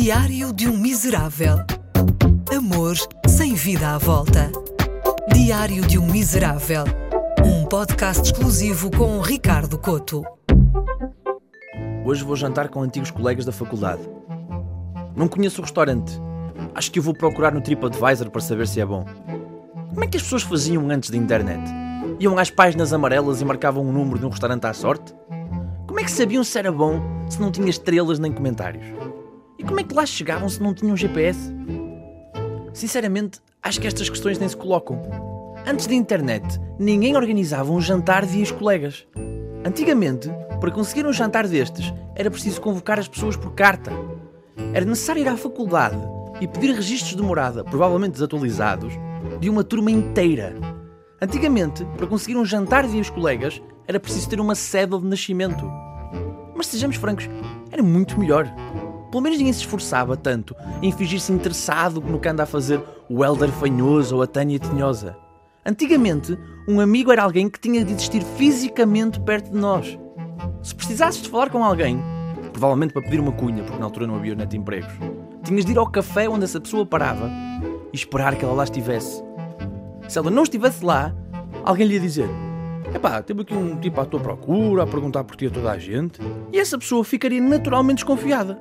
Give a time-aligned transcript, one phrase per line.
[0.00, 1.56] Diário de um Miserável.
[2.56, 2.94] Amor
[3.26, 4.48] sem vida à volta.
[5.34, 6.84] Diário de um Miserável.
[7.44, 10.22] Um podcast exclusivo com Ricardo Coto.
[12.04, 14.02] Hoje vou jantar com antigos colegas da faculdade.
[15.16, 16.12] Não conheço o restaurante.
[16.76, 19.04] Acho que o vou procurar no TripAdvisor para saber se é bom.
[19.88, 21.68] Como é que as pessoas faziam antes da internet?
[22.20, 25.12] Iam às páginas amarelas e marcavam um número de um restaurante à sorte?
[25.88, 28.97] Como é que sabiam se era bom se não tinha estrelas nem comentários?
[29.58, 31.52] E como é que lá chegavam se não tinham GPS?
[32.72, 35.02] Sinceramente, acho que estas questões nem se colocam.
[35.66, 39.04] Antes da internet, ninguém organizava um jantar via os colegas.
[39.66, 43.90] Antigamente, para conseguir um jantar destes, era preciso convocar as pessoas por carta.
[44.72, 45.98] Era necessário ir à faculdade
[46.40, 48.92] e pedir registros de morada, provavelmente desatualizados,
[49.40, 50.54] de uma turma inteira.
[51.20, 55.68] Antigamente, para conseguir um jantar via os colegas, era preciso ter uma cédula de nascimento.
[56.54, 57.28] Mas sejamos francos,
[57.72, 58.46] era muito melhor.
[59.10, 63.24] Pelo menos ninguém se esforçava tanto em fingir-se interessado no que anda a fazer o
[63.24, 65.16] Helder Fanhoso ou a Tânia Tinhosa.
[65.64, 69.98] Antigamente, um amigo era alguém que tinha de existir fisicamente perto de nós.
[70.62, 72.00] Se precisasses de falar com alguém,
[72.52, 74.92] provavelmente para pedir uma cunha, porque na altura não havia net empregos,
[75.44, 77.30] tinhas de ir ao café onde essa pessoa parava
[77.92, 79.22] e esperar que ela lá estivesse.
[80.08, 81.14] Se ela não estivesse lá,
[81.64, 82.28] alguém lhe ia dizer:
[82.94, 85.78] Epá, teve aqui um tipo à tua procura, a perguntar por ti a toda a
[85.78, 86.20] gente.
[86.52, 88.60] E essa pessoa ficaria naturalmente desconfiada.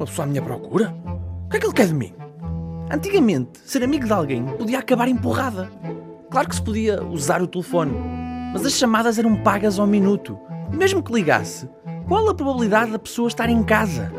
[0.00, 0.94] Uma pessoa à minha procura?
[1.44, 2.14] O que é que ele quer de mim?
[2.90, 5.70] Antigamente, ser amigo de alguém podia acabar em porrada.
[6.30, 7.92] Claro que se podia usar o telefone,
[8.50, 10.38] mas as chamadas eram pagas ao minuto.
[10.72, 11.68] Mesmo que ligasse,
[12.08, 14.10] qual a probabilidade da pessoa estar em casa?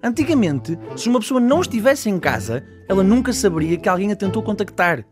[0.00, 4.40] Antigamente, se uma pessoa não estivesse em casa, ela nunca saberia que alguém a tentou
[4.40, 5.04] contactar.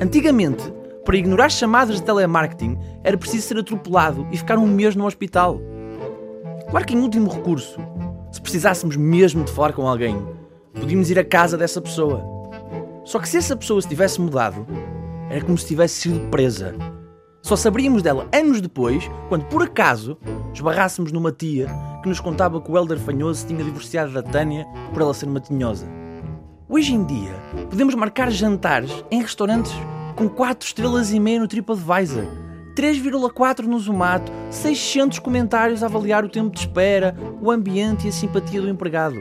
[0.00, 0.72] Antigamente,
[1.04, 5.60] para ignorar chamadas de telemarketing, era preciso ser atropelado e ficar um mês no hospital.
[6.68, 7.78] Claro que, em último recurso,
[8.42, 10.20] precisássemos mesmo de falar com alguém,
[10.74, 12.22] podíamos ir à casa dessa pessoa.
[13.04, 14.66] Só que se essa pessoa se tivesse mudado,
[15.30, 16.74] era como se tivesse sido presa.
[17.40, 20.16] Só saberíamos dela anos depois, quando por acaso
[20.54, 21.66] esbarrássemos numa tia
[22.02, 25.26] que nos contava que o Helder Fanhoso se tinha divorciado da Tânia por ela ser
[25.26, 25.86] uma tinhosa.
[26.68, 27.34] Hoje em dia,
[27.68, 29.72] podemos marcar jantares em restaurantes
[30.14, 32.24] com 4 estrelas e meia no TripAdvisor,
[32.74, 38.12] 3,4 no Zomato, 600 comentários a avaliar o tempo de espera, o ambiente e a
[38.12, 39.16] simpatia do empregado.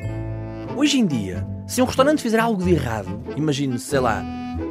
[0.75, 4.23] Hoje em dia, se um restaurante fizer algo de errado, imagine, sei lá,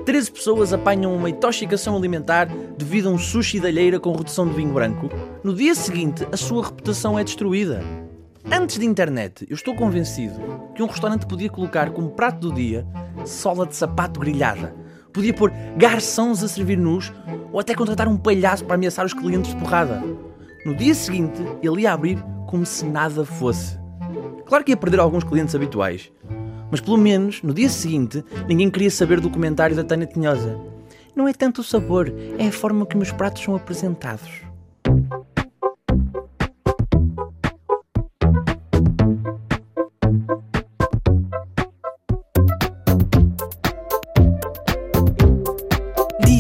[0.07, 2.47] 13 pessoas apanham uma intoxicação alimentar
[2.77, 5.11] devido a um sushi de alheira com redução de vinho branco,
[5.45, 7.83] no dia seguinte a sua reputação é destruída.
[8.51, 10.41] Antes da internet, eu estou convencido
[10.75, 12.87] que um restaurante podia colocar como prato do dia
[13.27, 14.75] sola de sapato grelhada,
[15.13, 17.13] podia pôr garçons a servir nus
[17.53, 20.03] ou até contratar um palhaço para ameaçar os clientes de porrada.
[20.65, 23.79] No dia seguinte, ele ia abrir como se nada fosse.
[24.47, 26.11] Claro que ia perder alguns clientes habituais,
[26.71, 30.59] mas pelo menos no dia seguinte ninguém queria saber do comentário da Tânia Tinhosa.
[31.15, 34.50] Não é tanto o sabor, é a forma que meus pratos são apresentados.